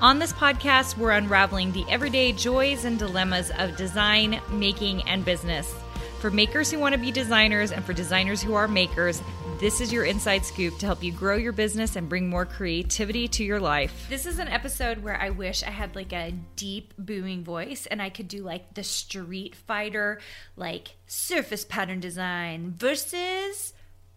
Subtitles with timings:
[0.00, 5.72] On this podcast, we're unraveling the everyday joys and dilemmas of design, making, and business.
[6.20, 9.22] For makers who want to be designers and for designers who are makers,
[9.60, 13.28] this is your inside scoop to help you grow your business and bring more creativity
[13.28, 14.06] to your life.
[14.10, 18.02] This is an episode where I wish I had like a deep, booming voice and
[18.02, 20.20] I could do like the Street Fighter,
[20.56, 23.72] like surface pattern design versus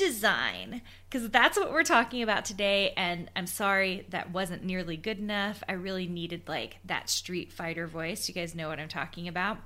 [0.00, 0.80] design.
[1.08, 5.62] Because that's what we're talking about today and i'm sorry that wasn't nearly good enough.
[5.68, 8.28] I really needed like that street fighter voice.
[8.28, 9.58] You guys know what i'm talking about.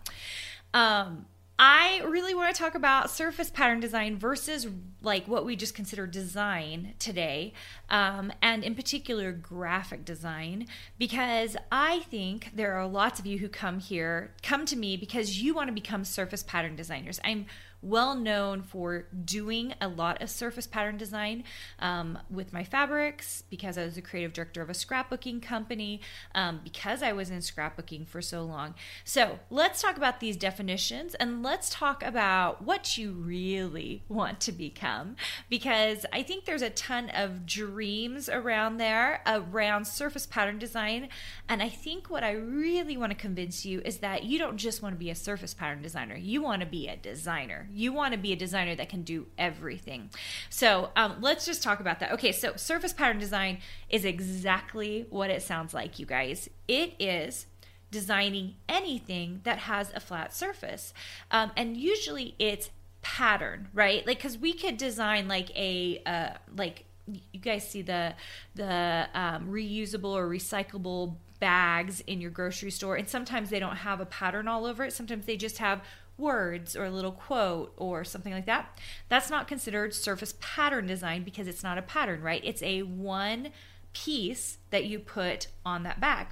[0.73, 4.67] Um I really want to talk about surface pattern design versus
[5.03, 7.53] like what we just consider design today,
[7.89, 10.67] um, and in particular graphic design,
[10.99, 15.41] because I think there are lots of you who come here, come to me because
[15.41, 17.21] you want to become surface pattern designers.
[17.25, 17.47] I'm
[17.85, 21.45] well known for doing a lot of surface pattern design
[21.79, 26.01] um, with my fabrics because I was a creative director of a scrapbooking company,
[26.35, 28.75] um, because I was in scrapbooking for so long.
[29.05, 34.53] So let's talk about these definitions and let's talk about what you really want to
[34.53, 35.17] become
[35.49, 41.09] because I think there's a ton of dreams around there around surface pattern design.
[41.49, 44.83] And I think what I really want to convince you is that you don't just
[44.83, 48.13] want to be a surface pattern designer, you want to be a designer you want
[48.13, 50.11] to be a designer that can do everything.
[50.49, 52.13] So um, let's just talk about that.
[52.13, 53.59] Okay, so surface pattern design
[53.91, 56.49] is exactly what it sounds like, you guys.
[56.69, 57.47] It is
[57.91, 60.95] designing anything that has a flat surface.
[61.31, 62.71] Um, and usually it's
[63.03, 64.07] pattern, right?
[64.07, 68.15] Like, because we could design like a, uh, like, you guys see the
[68.55, 74.01] the um, reusable or recyclable bags in your grocery store and sometimes they don't have
[74.01, 75.83] a pattern all over it sometimes they just have
[76.17, 78.79] words or a little quote or something like that.
[79.09, 82.43] That's not considered surface pattern design because it's not a pattern, right?
[82.45, 83.51] It's a one
[83.93, 86.29] piece that you put on that bag.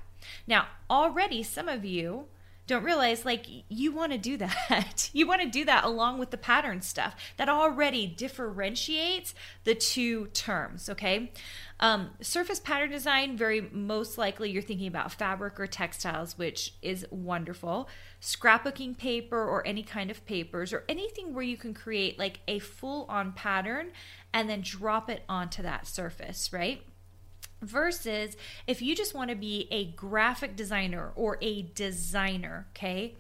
[0.47, 2.27] Now, already some of you
[2.67, 5.11] don't realize like you want to do that.
[5.13, 7.15] you want to do that along with the pattern stuff.
[7.37, 9.35] That already differentiates
[9.65, 11.33] the two terms, okay?
[11.81, 17.05] Um, surface pattern design, very most likely you're thinking about fabric or textiles, which is
[17.11, 17.89] wonderful.
[18.21, 22.61] Scrapbooking paper or any kind of papers or anything where you can create like a
[22.61, 23.89] full on pattern
[24.33, 26.83] and then drop it onto that surface, right?
[27.63, 28.37] Versus
[28.67, 33.15] if you just want to be a graphic designer or a designer, okay?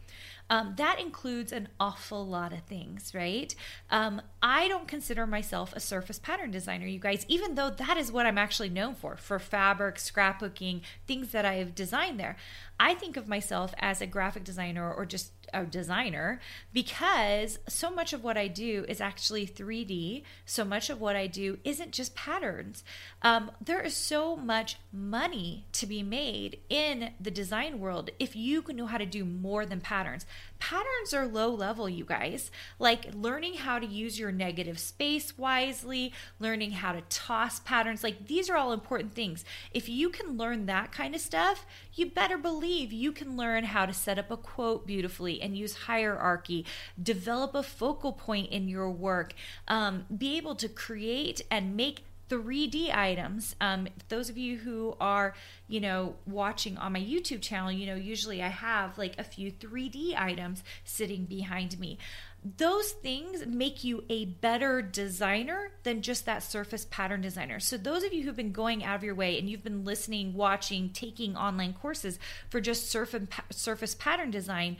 [0.50, 3.54] Um, that includes an awful lot of things, right?
[3.88, 8.12] Um, I don't consider myself a surface pattern designer, you guys, even though that is
[8.12, 12.36] what I'm actually known for, for fabric, scrapbooking, things that I have designed there.
[12.78, 16.40] I think of myself as a graphic designer or just a designer
[16.72, 20.22] because so much of what I do is actually 3D.
[20.44, 22.84] So much of what I do isn't just patterns.
[23.22, 28.62] Um, there is so much money to be made in the design world if you
[28.62, 30.26] can know how to do more than patterns.
[30.58, 32.50] Patterns are low level, you guys.
[32.78, 38.02] Like learning how to use your negative space wisely, learning how to toss patterns.
[38.02, 39.44] Like these are all important things.
[39.72, 43.86] If you can learn that kind of stuff, you better believe you can learn how
[43.86, 46.66] to set up a quote beautifully and use hierarchy,
[47.00, 49.34] develop a focal point in your work,
[49.68, 53.54] um, be able to create and make 3D items.
[53.60, 55.34] Um, those of you who are,
[55.68, 59.52] you know, watching on my YouTube channel, you know, usually I have like a few
[59.52, 61.98] 3D items sitting behind me
[62.44, 67.60] those things make you a better designer than just that surface pattern designer.
[67.60, 70.34] So, those of you who've been going out of your way and you've been listening,
[70.34, 72.18] watching, taking online courses
[72.50, 74.76] for just surface, surface pattern design,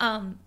[0.00, 0.40] um,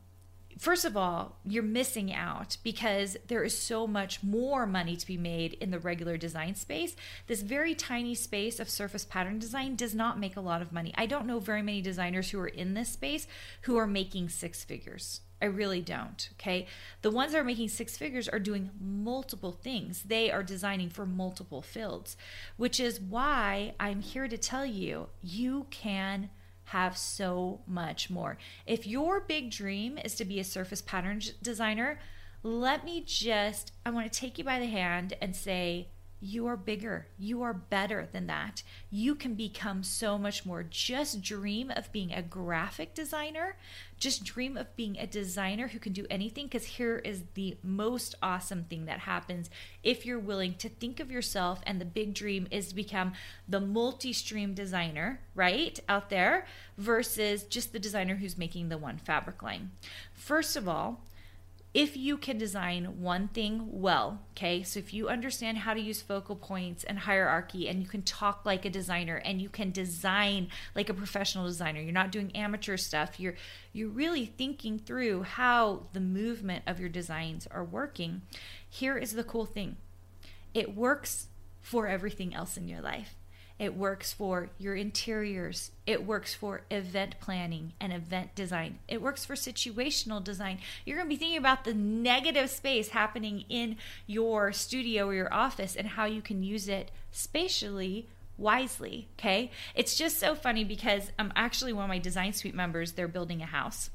[0.58, 5.18] first of all, you're missing out because there is so much more money to be
[5.18, 6.96] made in the regular design space.
[7.28, 10.94] This very tiny space of surface pattern design does not make a lot of money.
[10.96, 13.28] I don't know very many designers who are in this space
[13.62, 15.22] who are making six figures.
[15.42, 16.30] I really don't.
[16.40, 16.68] Okay.
[17.02, 20.04] The ones that are making six figures are doing multiple things.
[20.04, 22.16] They are designing for multiple fields,
[22.56, 26.30] which is why I'm here to tell you you can
[26.66, 28.38] have so much more.
[28.66, 32.00] If your big dream is to be a surface pattern designer,
[32.42, 35.90] let me just, I want to take you by the hand and say,
[36.24, 37.08] you are bigger.
[37.20, 38.64] You are better than that.
[38.90, 40.64] You can become so much more.
[40.64, 43.58] Just dream of being a graphic designer.
[44.00, 46.46] Just dream of being a designer who can do anything.
[46.46, 49.50] Because here is the most awesome thing that happens
[49.84, 51.62] if you're willing to think of yourself.
[51.66, 53.12] And the big dream is to become
[53.48, 55.78] the multi stream designer, right?
[55.90, 56.48] Out there
[56.78, 59.72] versus just the designer who's making the one fabric line.
[60.14, 61.02] First of all,
[61.74, 66.04] if you can design one thing well, okay, so if you understand how to use
[66.04, 70.50] focal points and hierarchy and you can talk like a designer and you can design
[70.76, 73.36] like a professional designer, you're not doing amateur stuff, you're
[73.72, 78.22] you're really thinking through how the movement of your designs are working.
[78.70, 79.78] Here is the cool thing.
[80.54, 81.28] It works
[81.60, 83.16] for everything else in your life.
[83.60, 85.72] It works for your interiors.
[85.86, 88.80] It works for event planning and event design.
[88.88, 90.60] It works for situational design.
[90.86, 93.78] You're going to be thinking about the negative space happening in
[94.08, 98.08] your studio or your office and how you can use it spatially
[98.38, 99.08] wisely.
[99.20, 99.52] Okay.
[99.76, 103.42] It's just so funny because I'm actually one of my design suite members, they're building
[103.42, 103.92] a house.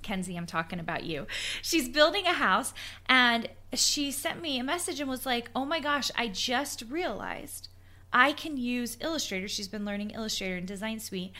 [0.00, 1.26] Kenzie, I'm talking about you.
[1.60, 2.74] She's building a house
[3.06, 7.68] and she sent me a message and was like, Oh my gosh, I just realized
[8.12, 9.48] I can use Illustrator.
[9.48, 11.32] She's been learning Illustrator and Design Suite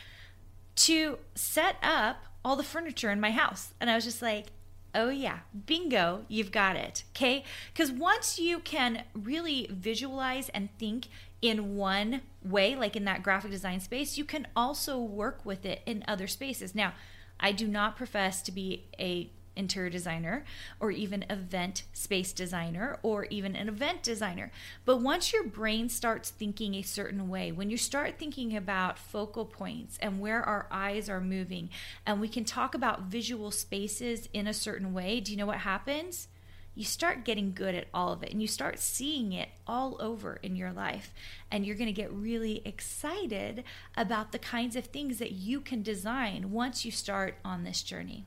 [0.77, 3.75] to set up all the furniture in my house.
[3.81, 4.47] And I was just like,
[4.95, 7.05] oh yeah, bingo, you've got it.
[7.15, 7.45] Okay?
[7.73, 11.09] Because once you can really visualize and think
[11.41, 15.83] in one way, like in that graphic design space, you can also work with it
[15.87, 16.75] in other spaces.
[16.75, 16.93] Now,
[17.41, 20.45] I do not profess to be a interior designer
[20.81, 24.51] or even event space designer or even an event designer.
[24.85, 29.45] But once your brain starts thinking a certain way, when you start thinking about focal
[29.45, 31.71] points and where our eyes are moving,
[32.07, 35.59] and we can talk about visual spaces in a certain way, do you know what
[35.59, 36.29] happens?
[36.75, 40.39] You start getting good at all of it and you start seeing it all over
[40.43, 41.13] in your life.
[41.51, 43.65] And you're going to get really excited
[43.95, 48.25] about the kinds of things that you can design once you start on this journey.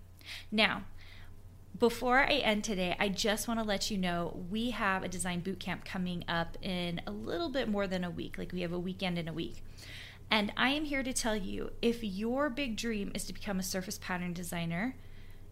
[0.52, 0.84] Now,
[1.78, 5.42] before I end today, I just want to let you know we have a design
[5.42, 8.38] boot camp coming up in a little bit more than a week.
[8.38, 9.64] Like we have a weekend in a week.
[10.32, 13.64] And I am here to tell you if your big dream is to become a
[13.64, 14.96] surface pattern designer,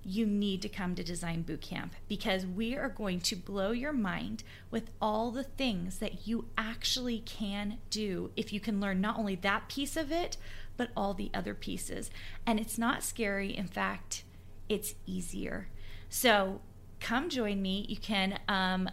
[0.05, 4.43] you need to come to Design Bootcamp because we are going to blow your mind
[4.69, 9.35] with all the things that you actually can do if you can learn not only
[9.35, 10.35] that piece of it,
[10.75, 12.11] but all the other pieces.
[12.45, 13.55] And it's not scary.
[13.55, 14.23] In fact,
[14.67, 15.69] it's easier.
[16.13, 16.62] So
[17.00, 17.88] come join me.
[17.89, 18.88] You can um,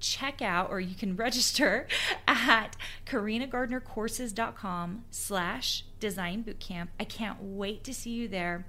[0.00, 1.86] check out or you can register
[2.26, 2.74] at
[3.04, 6.88] karinagardnercourses.com slash design bootcamp.
[6.98, 8.66] I can't wait to see you there.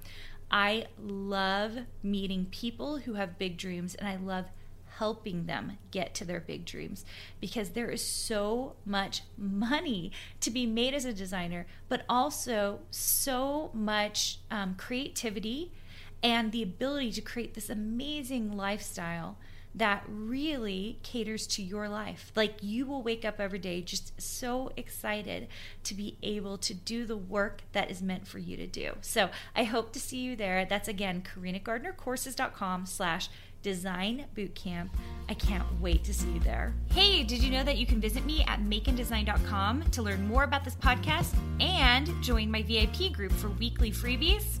[0.50, 4.44] I love meeting people who have big dreams and I love
[4.98, 7.06] helping them get to their big dreams
[7.40, 13.70] because there is so much money to be made as a designer, but also so
[13.72, 15.72] much um, creativity
[16.22, 19.36] and the ability to create this amazing lifestyle
[19.76, 22.32] that really caters to your life.
[22.34, 25.48] Like you will wake up every day just so excited
[25.84, 28.92] to be able to do the work that is meant for you to do.
[29.02, 30.64] So I hope to see you there.
[30.64, 33.28] That's again, karinagardnercourses.com slash
[33.60, 34.88] design bootcamp.
[35.28, 36.72] I can't wait to see you there.
[36.92, 40.64] Hey, did you know that you can visit me at makeanddesign.com to learn more about
[40.64, 44.60] this podcast and join my VIP group for weekly freebies?